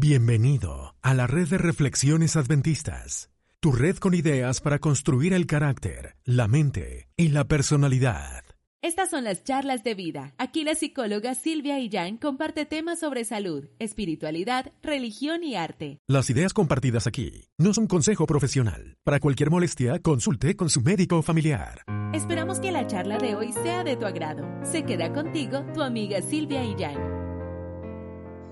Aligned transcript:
Bienvenido 0.00 0.94
a 1.02 1.12
la 1.12 1.26
red 1.26 1.48
de 1.48 1.58
reflexiones 1.58 2.36
adventistas, 2.36 3.30
tu 3.58 3.72
red 3.72 3.96
con 3.96 4.14
ideas 4.14 4.60
para 4.60 4.78
construir 4.78 5.32
el 5.32 5.48
carácter, 5.48 6.14
la 6.24 6.46
mente 6.46 7.08
y 7.16 7.30
la 7.30 7.48
personalidad. 7.48 8.44
Estas 8.80 9.10
son 9.10 9.24
las 9.24 9.42
charlas 9.42 9.82
de 9.82 9.94
vida. 9.94 10.34
Aquí 10.38 10.62
la 10.62 10.76
psicóloga 10.76 11.34
Silvia 11.34 11.80
Illán 11.80 12.16
comparte 12.16 12.64
temas 12.64 13.00
sobre 13.00 13.24
salud, 13.24 13.64
espiritualidad, 13.80 14.70
religión 14.82 15.42
y 15.42 15.56
arte. 15.56 15.98
Las 16.06 16.30
ideas 16.30 16.52
compartidas 16.52 17.08
aquí 17.08 17.48
no 17.58 17.74
son 17.74 17.88
consejo 17.88 18.24
profesional. 18.24 18.98
Para 19.02 19.18
cualquier 19.18 19.50
molestia, 19.50 19.98
consulte 19.98 20.54
con 20.54 20.70
su 20.70 20.80
médico 20.80 21.22
familiar. 21.22 21.82
Esperamos 22.14 22.60
que 22.60 22.70
la 22.70 22.86
charla 22.86 23.18
de 23.18 23.34
hoy 23.34 23.52
sea 23.52 23.82
de 23.82 23.96
tu 23.96 24.06
agrado. 24.06 24.46
Se 24.62 24.84
queda 24.84 25.12
contigo 25.12 25.66
tu 25.74 25.82
amiga 25.82 26.22
Silvia 26.22 26.62
Illán. 26.62 27.18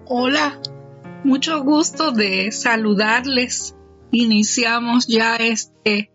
Hola, 0.09 0.61
mucho 1.27 1.61
gusto 1.65 2.13
de 2.13 2.53
saludarles. 2.53 3.75
Iniciamos 4.13 5.09
ya 5.09 5.35
este 5.37 6.13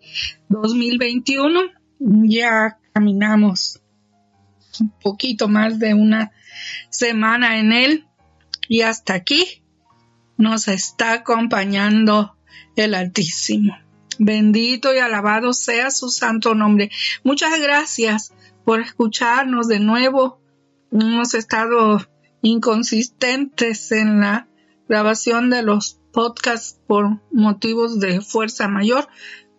2021, 0.48 1.60
ya 2.00 2.80
caminamos 2.94 3.82
un 4.80 4.90
poquito 5.02 5.50
más 5.50 5.80
de 5.80 5.94
una 5.94 6.32
semana 6.90 7.60
en 7.60 7.74
él 7.74 8.08
y 8.70 8.84
hasta 8.84 9.14
aquí 9.14 9.64
nos 10.38 10.70
está 10.70 11.12
acompañando 11.12 12.38
el 12.78 12.96
Altísimo. 12.96 13.78
Bendito 14.18 14.96
y 14.96 15.00
alabado 15.00 15.52
sea 15.52 15.92
su 15.92 16.10
santo 16.10 16.56
nombre. 16.56 16.90
Muchas 17.24 17.60
gracias 17.60 18.34
por 18.64 18.80
escucharnos 18.80 19.68
de 19.68 19.82
nuevo. 19.82 20.40
Hemos 20.90 21.34
estado 21.34 22.00
inconsistentes 22.42 23.92
en 23.92 24.22
la 24.22 24.48
grabación 24.88 25.50
de 25.50 25.64
los 25.64 26.00
podcasts 26.12 26.80
por 26.88 27.20
motivos 27.32 28.00
de 28.00 28.22
fuerza 28.22 28.68
mayor, 28.68 29.08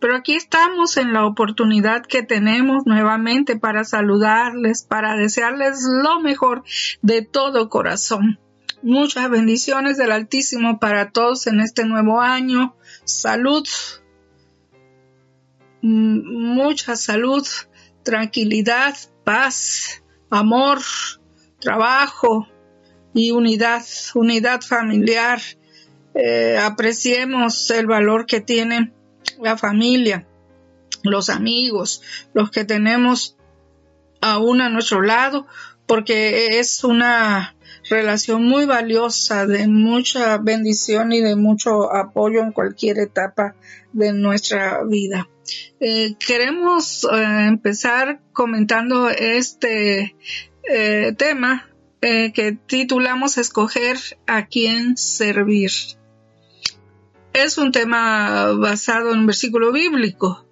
pero 0.00 0.16
aquí 0.16 0.34
estamos 0.34 0.96
en 0.96 1.12
la 1.12 1.24
oportunidad 1.24 2.04
que 2.04 2.24
tenemos 2.24 2.86
nuevamente 2.86 3.56
para 3.56 3.84
saludarles, 3.84 4.82
para 4.82 5.14
desearles 5.16 5.78
lo 6.02 6.20
mejor 6.20 6.64
de 7.02 7.22
todo 7.22 7.68
corazón. 7.68 8.40
Muchas 8.82 9.30
bendiciones 9.30 9.96
del 9.96 10.10
Altísimo 10.10 10.80
para 10.80 11.12
todos 11.12 11.46
en 11.46 11.60
este 11.60 11.84
nuevo 11.84 12.20
año. 12.20 12.74
Salud, 13.04 13.64
mucha 15.82 16.96
salud, 16.96 17.46
tranquilidad, 18.02 18.96
paz, 19.22 20.02
amor, 20.30 20.80
trabajo, 21.60 22.48
y 23.14 23.30
unidad, 23.30 23.82
unidad 24.14 24.60
familiar. 24.60 25.40
Eh, 26.14 26.58
apreciemos 26.62 27.70
el 27.70 27.86
valor 27.86 28.26
que 28.26 28.40
tiene 28.40 28.92
la 29.40 29.56
familia, 29.56 30.26
los 31.02 31.30
amigos, 31.30 32.02
los 32.34 32.50
que 32.50 32.64
tenemos 32.64 33.36
aún 34.20 34.60
a 34.60 34.68
nuestro 34.68 35.02
lado, 35.02 35.46
porque 35.86 36.58
es 36.58 36.84
una 36.84 37.56
relación 37.90 38.44
muy 38.44 38.66
valiosa, 38.66 39.46
de 39.46 39.66
mucha 39.66 40.38
bendición 40.38 41.12
y 41.12 41.20
de 41.20 41.34
mucho 41.34 41.92
apoyo 41.92 42.40
en 42.40 42.52
cualquier 42.52 42.98
etapa 42.98 43.56
de 43.92 44.12
nuestra 44.12 44.84
vida. 44.84 45.28
Eh, 45.80 46.14
queremos 46.24 47.04
eh, 47.04 47.46
empezar 47.48 48.20
comentando 48.32 49.10
este 49.10 50.14
tema 51.18 51.71
eh, 52.02 52.32
que 52.32 52.52
titulamos 52.52 53.38
Escoger 53.38 53.96
a 54.26 54.46
quién 54.46 54.96
servir. 54.96 55.70
Es 57.32 57.56
un 57.58 57.72
tema 57.72 58.52
basado 58.52 59.12
en 59.12 59.20
un 59.20 59.26
versículo 59.26 59.72
bíblico 59.72 60.44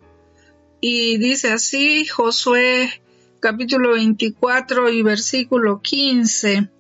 y 0.81 1.19
dice 1.19 1.53
así 1.53 2.07
Josué 2.07 3.03
capítulo 3.41 3.93
24 3.95 4.91
y 4.91 5.03
versículo 5.03 5.81
15. 5.83 6.71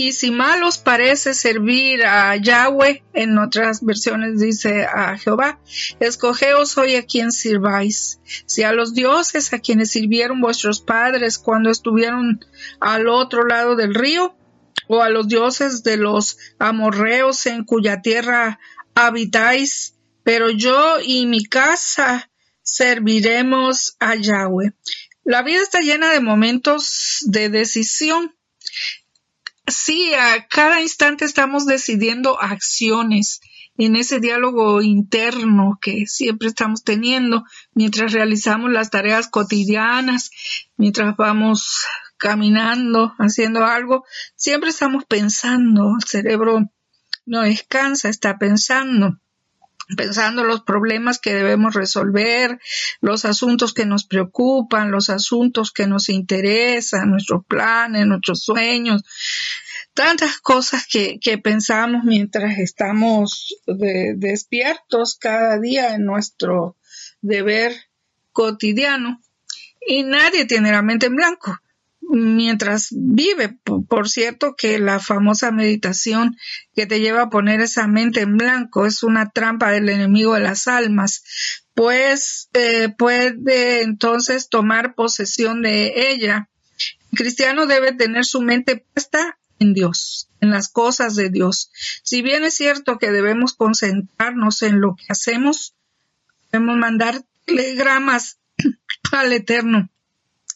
Y 0.00 0.12
si 0.12 0.30
mal 0.30 0.62
os 0.62 0.78
parece 0.78 1.34
servir 1.34 2.06
a 2.06 2.34
Yahweh, 2.34 3.02
en 3.12 3.36
otras 3.36 3.84
versiones 3.84 4.40
dice 4.40 4.86
a 4.86 5.18
Jehová, 5.18 5.60
escogeos 6.00 6.78
hoy 6.78 6.94
a 6.94 7.04
quien 7.04 7.30
sirváis. 7.30 8.18
Si 8.46 8.62
a 8.62 8.72
los 8.72 8.94
dioses 8.94 9.52
a 9.52 9.58
quienes 9.58 9.90
sirvieron 9.90 10.40
vuestros 10.40 10.80
padres 10.80 11.38
cuando 11.38 11.68
estuvieron 11.68 12.42
al 12.80 13.08
otro 13.08 13.44
lado 13.44 13.76
del 13.76 13.94
río, 13.94 14.34
o 14.88 15.02
a 15.02 15.10
los 15.10 15.28
dioses 15.28 15.82
de 15.82 15.98
los 15.98 16.38
amorreos 16.58 17.44
en 17.44 17.64
cuya 17.64 18.00
tierra 18.00 18.58
habitáis, 18.94 19.96
pero 20.24 20.48
yo 20.48 20.98
y 21.04 21.26
mi 21.26 21.44
casa 21.44 22.30
serviremos 22.62 23.96
a 24.00 24.14
Yahweh. 24.14 24.72
La 25.24 25.42
vida 25.42 25.60
está 25.62 25.80
llena 25.80 26.10
de 26.10 26.20
momentos 26.20 27.18
de 27.26 27.50
decisión 27.50 28.34
sí, 29.70 30.12
a 30.14 30.46
cada 30.46 30.80
instante 30.80 31.24
estamos 31.24 31.66
decidiendo 31.66 32.40
acciones 32.40 33.40
en 33.76 33.96
ese 33.96 34.20
diálogo 34.20 34.82
interno 34.82 35.78
que 35.80 36.06
siempre 36.06 36.48
estamos 36.48 36.84
teniendo 36.84 37.44
mientras 37.72 38.12
realizamos 38.12 38.70
las 38.70 38.90
tareas 38.90 39.28
cotidianas, 39.28 40.30
mientras 40.76 41.16
vamos 41.16 41.86
caminando, 42.18 43.14
haciendo 43.18 43.64
algo, 43.64 44.04
siempre 44.36 44.70
estamos 44.70 45.04
pensando, 45.06 45.94
el 45.98 46.06
cerebro 46.06 46.70
no 47.24 47.42
descansa, 47.42 48.10
está 48.10 48.38
pensando 48.38 49.18
pensando 49.96 50.44
los 50.44 50.62
problemas 50.62 51.18
que 51.18 51.34
debemos 51.34 51.74
resolver, 51.74 52.58
los 53.00 53.24
asuntos 53.24 53.72
que 53.72 53.86
nos 53.86 54.04
preocupan, 54.04 54.90
los 54.90 55.10
asuntos 55.10 55.72
que 55.72 55.86
nos 55.86 56.08
interesan, 56.08 57.10
nuestros 57.10 57.44
planes, 57.46 58.06
nuestros 58.06 58.42
sueños, 58.42 59.02
tantas 59.94 60.38
cosas 60.38 60.86
que, 60.86 61.18
pensamos 61.42 62.04
mientras 62.04 62.58
estamos 62.58 63.54
despiertos 63.66 65.16
cada 65.18 65.58
día 65.58 65.94
en 65.94 66.04
nuestro 66.04 66.76
deber 67.20 67.74
cotidiano. 68.32 69.20
Y 69.86 70.02
nadie 70.02 70.44
tiene 70.44 70.72
la 70.72 70.82
mente 70.82 71.06
en 71.06 71.16
blanco 71.16 71.58
mientras 72.10 72.88
vive. 72.90 73.58
Por 73.88 74.08
cierto 74.08 74.54
que 74.56 74.78
la 74.78 74.98
famosa 74.98 75.50
meditación 75.50 76.36
que 76.74 76.86
te 76.86 77.00
lleva 77.00 77.22
a 77.22 77.30
poner 77.30 77.60
esa 77.60 77.86
mente 77.86 78.20
en 78.20 78.36
blanco 78.36 78.86
es 78.86 79.02
una 79.02 79.30
trampa 79.30 79.70
del 79.70 79.88
enemigo 79.88 80.34
de 80.34 80.40
las 80.40 80.68
almas, 80.68 81.22
pues 81.74 82.48
eh, 82.52 82.88
puede 82.96 83.82
entonces 83.82 84.48
tomar 84.48 84.94
posesión 84.94 85.62
de 85.62 86.10
ella. 86.10 86.48
El 87.12 87.18
cristiano 87.18 87.66
debe 87.66 87.92
tener 87.92 88.24
su 88.24 88.42
mente 88.42 88.84
puesta 88.92 89.38
en 89.58 89.74
Dios, 89.74 90.28
en 90.40 90.50
las 90.50 90.68
cosas 90.68 91.16
de 91.16 91.30
Dios. 91.30 91.70
Si 92.02 92.22
bien 92.22 92.44
es 92.44 92.54
cierto 92.54 92.98
que 92.98 93.10
debemos 93.10 93.54
concentrarnos 93.54 94.62
en 94.62 94.80
lo 94.80 94.96
que 94.96 95.06
hacemos, 95.08 95.74
debemos 96.50 96.76
mandar 96.76 97.22
telegramas 97.44 98.38
al 99.12 99.32
Eterno 99.32 99.90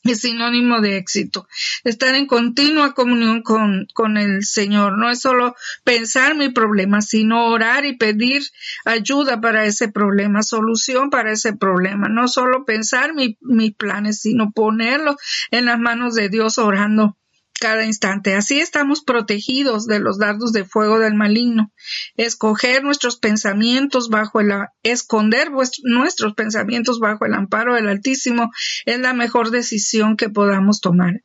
es 0.05 0.21
sinónimo 0.21 0.81
de 0.81 0.99
éxito. 0.99 1.49
Estar 1.83 2.15
en 2.15 2.27
continua 2.27 2.95
comunión 2.95 3.43
con, 3.43 3.87
con, 3.95 4.17
el 4.17 4.45
Señor. 4.45 4.99
No 4.99 5.11
es 5.11 5.21
solo 5.21 5.57
pensar 5.83 6.35
mi 6.37 6.51
problema, 6.51 7.01
sino 7.01 7.47
orar 7.47 7.85
y 7.87 7.97
pedir 7.97 8.43
ayuda 8.85 9.41
para 9.41 9.65
ese 9.65 9.89
problema, 9.89 10.43
solución 10.43 11.11
para 11.11 11.33
ese 11.33 11.55
problema. 11.55 12.09
No 12.09 12.29
solo 12.29 12.65
pensar 12.65 13.15
mi, 13.15 13.39
mis 13.41 13.75
planes, 13.75 14.21
sino 14.21 14.53
ponerlo 14.53 15.17
en 15.51 15.65
las 15.65 15.79
manos 15.79 16.15
de 16.15 16.29
Dios 16.29 16.59
orando 16.59 17.17
cada 17.59 17.85
instante. 17.85 18.35
Así 18.35 18.61
estamos 18.61 19.03
protegidos 19.03 19.87
de 19.87 19.99
los 19.99 20.19
dardos 20.19 20.53
de 20.53 20.65
fuego 20.65 20.99
del 20.99 21.15
maligno. 21.15 21.73
Escoger 22.17 22.85
nuestros 22.85 23.17
pensamientos 23.17 24.09
bajo 24.09 24.41
el 24.41 24.53
esconder 24.83 25.51
nuestros 25.85 26.35
pensamientos 26.35 26.99
bajo 26.99 27.27
el 27.27 27.35
amparo 27.35 27.75
del 27.75 27.89
Altísimo 27.89 28.51
es 28.85 28.99
la 28.99 29.15
mejor 29.15 29.51
decisión 29.51 30.17
que 30.17 30.29
podamos 30.29 30.81
tomar. 30.81 31.23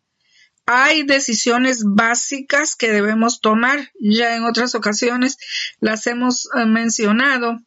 Hay 0.65 1.01
decisiones 1.01 1.83
básicas 1.83 2.75
que 2.75 2.91
debemos 2.91 3.41
tomar. 3.41 3.91
Ya 3.99 4.35
en 4.35 4.43
otras 4.43 4.75
ocasiones 4.75 5.37
las 5.79 6.05
hemos 6.05 6.47
eh, 6.55 6.65
mencionado. 6.65 7.57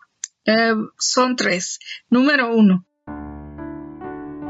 Eh, 0.47 0.75
son 0.99 1.35
tres. 1.35 1.81
Número 2.11 2.55
uno, 2.55 2.87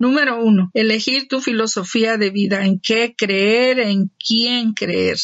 Número 0.00 0.42
uno, 0.42 0.70
elegir 0.72 1.28
tu 1.28 1.42
filosofía 1.42 2.16
de 2.16 2.30
vida, 2.30 2.64
en 2.64 2.80
qué 2.80 3.14
creer, 3.14 3.80
en 3.80 4.10
quién 4.18 4.72
creer. 4.72 5.18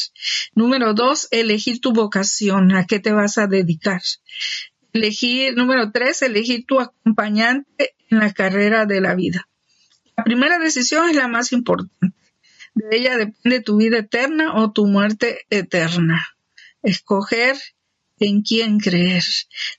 Número 0.54 0.92
dos, 0.92 1.28
elegir 1.30 1.80
tu 1.80 1.94
vocación, 1.94 2.76
a 2.76 2.84
qué 2.84 3.00
te 3.00 3.10
vas 3.12 3.38
a 3.38 3.46
dedicar. 3.46 4.02
Elegir, 4.92 5.56
número 5.56 5.92
tres, 5.92 6.20
elegir 6.20 6.66
tu 6.66 6.78
acompañante 6.78 7.94
en 8.10 8.18
la 8.18 8.34
carrera 8.34 8.84
de 8.84 9.00
la 9.00 9.14
vida. 9.14 9.48
La 10.14 10.24
primera 10.24 10.58
decisión 10.58 11.08
es 11.08 11.16
la 11.16 11.26
más 11.26 11.52
importante. 11.52 12.14
De 12.74 12.98
ella 12.98 13.16
depende 13.16 13.62
tu 13.62 13.78
vida 13.78 13.96
eterna 13.96 14.56
o 14.56 14.72
tu 14.72 14.84
muerte 14.86 15.46
eterna. 15.48 16.22
Escoger 16.82 17.56
en 18.18 18.42
quién 18.42 18.78
creer. 18.78 19.24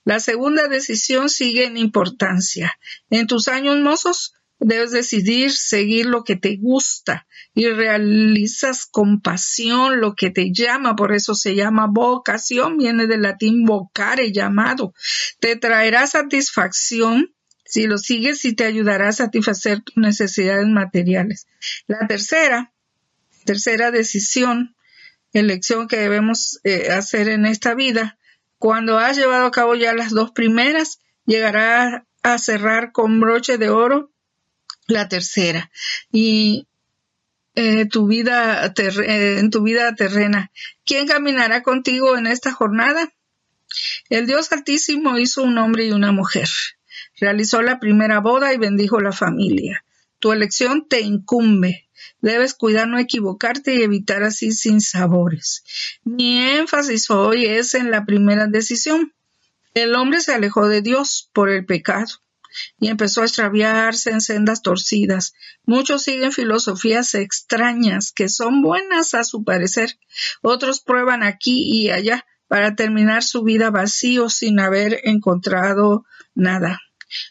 La 0.04 0.18
segunda 0.18 0.66
decisión 0.66 1.30
sigue 1.30 1.66
en 1.66 1.76
importancia. 1.76 2.76
En 3.10 3.28
tus 3.28 3.46
años 3.46 3.78
mozos, 3.78 4.34
Debes 4.60 4.90
decidir 4.90 5.52
seguir 5.52 6.06
lo 6.06 6.24
que 6.24 6.34
te 6.34 6.56
gusta 6.56 7.26
y 7.54 7.68
realizas 7.68 8.86
con 8.86 9.20
pasión 9.20 10.00
lo 10.00 10.14
que 10.14 10.30
te 10.30 10.52
llama, 10.52 10.96
por 10.96 11.12
eso 11.12 11.34
se 11.34 11.54
llama 11.54 11.86
vocación, 11.88 12.76
viene 12.76 13.06
del 13.06 13.22
latín 13.22 13.64
vocare, 13.64 14.32
llamado. 14.32 14.94
Te 15.38 15.56
traerá 15.56 16.06
satisfacción 16.06 17.34
si 17.64 17.86
lo 17.86 17.98
sigues 17.98 18.44
y 18.44 18.54
te 18.54 18.64
ayudará 18.64 19.08
a 19.08 19.12
satisfacer 19.12 19.82
tus 19.82 19.96
necesidades 19.96 20.66
materiales. 20.66 21.46
La 21.86 22.06
tercera, 22.08 22.72
tercera 23.44 23.90
decisión, 23.90 24.74
elección 25.32 25.86
que 25.86 25.98
debemos 25.98 26.60
eh, 26.64 26.90
hacer 26.90 27.28
en 27.28 27.44
esta 27.44 27.74
vida, 27.74 28.18
cuando 28.58 28.98
has 28.98 29.16
llevado 29.16 29.46
a 29.46 29.50
cabo 29.50 29.74
ya 29.74 29.92
las 29.94 30.10
dos 30.10 30.32
primeras, 30.32 31.00
llegará 31.26 32.06
a 32.22 32.38
cerrar 32.38 32.90
con 32.92 33.20
broche 33.20 33.58
de 33.58 33.68
oro 33.68 34.10
la 34.88 35.08
tercera. 35.08 35.70
Y 36.10 36.66
eh, 37.54 37.86
tu 37.86 38.06
vida 38.06 38.66
eh, 38.66 39.38
en 39.38 39.50
tu 39.50 39.62
vida 39.62 39.94
terrena. 39.94 40.50
¿Quién 40.84 41.06
caminará 41.06 41.62
contigo 41.62 42.16
en 42.16 42.26
esta 42.26 42.52
jornada? 42.52 43.12
El 44.08 44.26
Dios 44.26 44.50
Altísimo 44.50 45.18
hizo 45.18 45.42
un 45.42 45.58
hombre 45.58 45.86
y 45.86 45.92
una 45.92 46.10
mujer. 46.10 46.48
Realizó 47.20 47.62
la 47.62 47.78
primera 47.78 48.20
boda 48.20 48.52
y 48.54 48.58
bendijo 48.58 49.00
la 49.00 49.12
familia. 49.12 49.84
Tu 50.18 50.32
elección 50.32 50.88
te 50.88 51.00
incumbe. 51.00 51.88
Debes 52.20 52.54
cuidar 52.54 52.88
no 52.88 52.98
equivocarte 52.98 53.74
y 53.74 53.82
evitar 53.82 54.22
así 54.22 54.52
sin 54.52 54.80
sabores. 54.80 55.64
Mi 56.04 56.40
énfasis 56.40 57.10
hoy 57.10 57.46
es 57.46 57.74
en 57.74 57.90
la 57.90 58.04
primera 58.04 58.46
decisión. 58.46 59.12
El 59.74 59.94
hombre 59.94 60.20
se 60.20 60.32
alejó 60.32 60.68
de 60.68 60.80
Dios 60.80 61.28
por 61.32 61.50
el 61.50 61.66
pecado 61.66 62.08
y 62.78 62.88
empezó 62.88 63.22
a 63.22 63.24
extraviarse 63.24 64.10
en 64.10 64.20
sendas 64.20 64.62
torcidas. 64.62 65.34
Muchos 65.64 66.02
siguen 66.02 66.32
filosofías 66.32 67.14
extrañas 67.14 68.12
que 68.12 68.28
son 68.28 68.62
buenas 68.62 69.14
a 69.14 69.24
su 69.24 69.44
parecer. 69.44 69.98
Otros 70.42 70.80
prueban 70.80 71.22
aquí 71.22 71.62
y 71.62 71.90
allá 71.90 72.26
para 72.48 72.74
terminar 72.74 73.22
su 73.22 73.42
vida 73.42 73.70
vacío 73.70 74.30
sin 74.30 74.58
haber 74.58 75.00
encontrado 75.04 76.04
nada. 76.34 76.80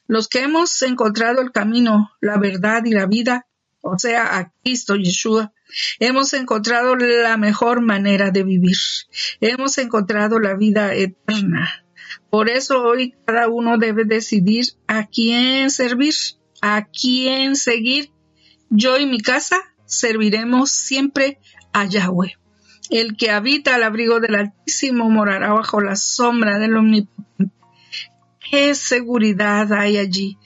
Los 0.08 0.28
que 0.28 0.42
hemos 0.42 0.82
encontrado 0.82 1.42
el 1.42 1.52
camino, 1.52 2.12
la 2.22 2.38
verdad 2.38 2.84
y 2.86 2.92
la 2.92 3.06
vida, 3.06 3.48
o 3.82 3.98
sea, 3.98 4.38
a 4.38 4.52
Cristo 4.64 4.96
Yeshua, 4.96 5.54
hemos 6.00 6.34
encontrado 6.34 6.96
la 6.96 7.38
mejor 7.38 7.82
manera 7.82 8.32
de 8.32 8.44
vivir. 8.44 8.78
Hemos 9.40 9.78
encontrado 9.78 10.40
la 10.40 10.56
vida 10.56 10.94
eterna. 10.94 11.87
Por 12.30 12.50
eso 12.50 12.84
hoy 12.84 13.16
cada 13.26 13.48
uno 13.48 13.78
debe 13.78 14.04
decidir 14.06 14.66
a 14.88 15.08
quién 15.08 15.70
servir, 15.70 16.14
a 16.62 16.86
quién 16.86 17.56
seguir. 17.56 18.12
Yo 18.70 18.98
y 18.98 19.06
mi 19.06 19.20
casa 19.20 19.58
serviremos 19.86 20.72
siempre 20.72 21.40
a 21.74 21.86
Yahweh. 21.86 22.38
El 22.90 23.18
que 23.18 23.32
habita 23.32 23.76
al 23.76 23.84
abrigo 23.84 24.20
del 24.20 24.36
Altísimo 24.36 25.10
morará 25.10 25.54
bajo 25.54 25.82
la 25.82 25.96
sombra 25.96 26.58
del 26.60 26.78
Omnipotente. 26.78 27.54
¿Qué 28.50 28.76
seguridad 28.76 29.74
hay 29.74 29.98
allí? 29.98 30.38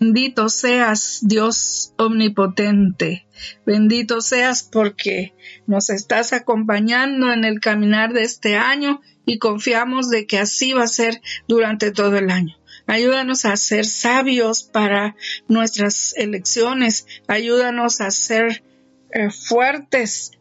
Bendito 0.00 0.48
seas, 0.48 1.18
Dios 1.20 1.92
omnipotente. 1.98 3.26
Bendito 3.66 4.22
seas 4.22 4.62
porque 4.62 5.34
nos 5.66 5.90
estás 5.90 6.32
acompañando 6.32 7.30
en 7.30 7.44
el 7.44 7.60
caminar 7.60 8.14
de 8.14 8.22
este 8.22 8.56
año 8.56 9.02
y 9.30 9.38
confiamos 9.38 10.10
de 10.10 10.26
que 10.26 10.38
así 10.38 10.72
va 10.72 10.82
a 10.82 10.88
ser 10.88 11.22
durante 11.46 11.92
todo 11.92 12.16
el 12.16 12.32
año. 12.32 12.56
Ayúdanos 12.88 13.44
a 13.44 13.56
ser 13.56 13.84
sabios 13.84 14.64
para 14.64 15.14
nuestras 15.46 16.14
elecciones. 16.16 17.06
Ayúdanos 17.28 18.00
a 18.00 18.10
ser 18.10 18.64
eh, 19.12 19.30
fuertes 19.30 20.32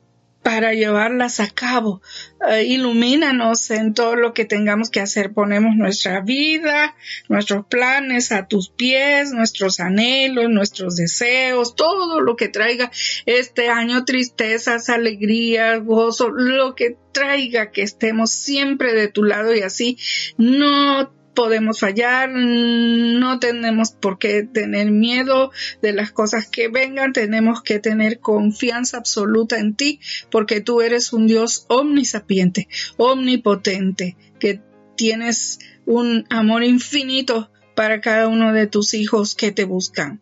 para 0.43 0.73
llevarlas 0.73 1.39
a 1.39 1.49
cabo. 1.49 2.01
Eh, 2.49 2.63
ilumínanos 2.65 3.69
en 3.71 3.93
todo 3.93 4.15
lo 4.15 4.33
que 4.33 4.45
tengamos 4.45 4.89
que 4.89 5.01
hacer. 5.01 5.33
Ponemos 5.33 5.75
nuestra 5.75 6.21
vida, 6.21 6.95
nuestros 7.27 7.65
planes 7.65 8.31
a 8.31 8.47
tus 8.47 8.69
pies, 8.69 9.31
nuestros 9.31 9.79
anhelos, 9.79 10.49
nuestros 10.49 10.95
deseos, 10.95 11.75
todo 11.75 12.21
lo 12.21 12.35
que 12.35 12.47
traiga 12.47 12.91
este 13.25 13.69
año, 13.69 14.05
tristezas, 14.05 14.89
alegrías, 14.89 15.83
gozo, 15.83 16.29
lo 16.29 16.75
que 16.75 16.97
traiga 17.11 17.71
que 17.71 17.81
estemos 17.81 18.31
siempre 18.31 18.93
de 18.93 19.07
tu 19.07 19.23
lado 19.23 19.53
y 19.53 19.61
así 19.61 19.97
no 20.37 21.11
podemos 21.33 21.79
fallar, 21.79 22.29
no 22.29 23.39
tenemos 23.39 23.91
por 23.91 24.19
qué 24.19 24.43
tener 24.43 24.91
miedo 24.91 25.51
de 25.81 25.93
las 25.93 26.11
cosas 26.11 26.47
que 26.47 26.67
vengan, 26.67 27.13
tenemos 27.13 27.61
que 27.61 27.79
tener 27.79 28.19
confianza 28.19 28.97
absoluta 28.97 29.59
en 29.59 29.75
ti, 29.75 29.99
porque 30.31 30.61
tú 30.61 30.81
eres 30.81 31.13
un 31.13 31.27
Dios 31.27 31.65
omnisapiente, 31.69 32.67
omnipotente, 32.97 34.17
que 34.39 34.61
tienes 34.95 35.59
un 35.85 36.25
amor 36.29 36.63
infinito 36.63 37.51
para 37.75 38.01
cada 38.01 38.27
uno 38.27 38.51
de 38.51 38.67
tus 38.67 38.93
hijos 38.93 39.35
que 39.35 39.51
te 39.51 39.63
buscan. 39.63 40.21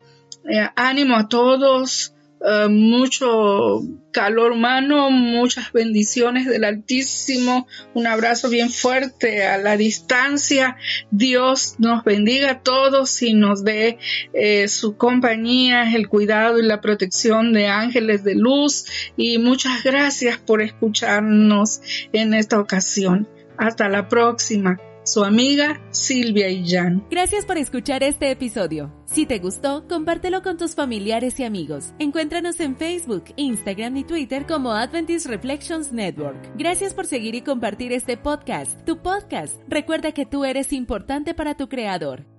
Eh, 0.49 0.69
ánimo 0.75 1.15
a 1.15 1.27
todos, 1.27 2.13
eh, 2.45 2.67
mucho 2.69 3.81
calor 4.11 4.51
humano, 4.51 5.09
muchas 5.09 5.71
bendiciones 5.71 6.45
del 6.45 6.63
Altísimo, 6.63 7.67
un 7.93 8.07
abrazo 8.07 8.49
bien 8.49 8.69
fuerte 8.69 9.45
a 9.45 9.57
la 9.57 9.77
distancia. 9.77 10.77
Dios 11.11 11.75
nos 11.79 12.03
bendiga 12.03 12.51
a 12.51 12.61
todos 12.61 13.21
y 13.21 13.33
nos 13.33 13.63
dé 13.63 13.99
eh, 14.33 14.67
su 14.67 14.97
compañía, 14.97 15.93
el 15.95 16.09
cuidado 16.09 16.59
y 16.59 16.63
la 16.63 16.81
protección 16.81 17.53
de 17.53 17.67
ángeles 17.67 18.23
de 18.23 18.35
luz. 18.35 18.85
Y 19.15 19.37
muchas 19.37 19.83
gracias 19.83 20.37
por 20.37 20.61
escucharnos 20.61 21.81
en 22.13 22.33
esta 22.33 22.59
ocasión. 22.59 23.27
Hasta 23.57 23.89
la 23.89 24.07
próxima 24.07 24.79
su 25.03 25.23
amiga 25.23 25.79
Silvia 25.91 26.49
Illán. 26.49 27.05
Gracias 27.09 27.45
por 27.45 27.57
escuchar 27.57 28.03
este 28.03 28.29
episodio. 28.29 28.96
Si 29.07 29.25
te 29.25 29.39
gustó, 29.39 29.87
compártelo 29.87 30.43
con 30.43 30.57
tus 30.57 30.75
familiares 30.75 31.39
y 31.39 31.45
amigos. 31.45 31.93
Encuéntranos 31.97 32.59
en 32.59 32.75
Facebook, 32.75 33.23
Instagram 33.37 33.95
y 33.97 34.03
Twitter 34.03 34.45
como 34.45 34.73
Adventist 34.73 35.27
Reflections 35.27 35.93
Network. 35.93 36.37
Gracias 36.57 36.93
por 36.93 37.07
seguir 37.07 37.33
y 37.33 37.41
compartir 37.41 37.93
este 37.93 38.17
podcast, 38.17 38.85
tu 38.85 38.97
podcast. 38.97 39.59
Recuerda 39.69 40.11
que 40.11 40.25
tú 40.25 40.43
eres 40.43 40.73
importante 40.73 41.33
para 41.33 41.55
tu 41.55 41.69
creador. 41.69 42.36